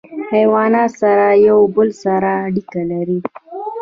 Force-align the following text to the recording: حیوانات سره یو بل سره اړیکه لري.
حیوانات 0.31 0.91
سره 1.01 1.25
یو 1.47 1.59
بل 1.75 1.89
سره 2.03 2.31
اړیکه 2.45 2.81
لري. 2.91 3.19